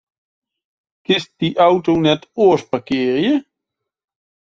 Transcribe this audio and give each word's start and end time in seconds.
Kinst 1.05 1.31
dy 1.39 1.49
auto 1.67 1.93
net 2.03 2.21
oars 2.43 2.63
parkearje? 2.71 3.33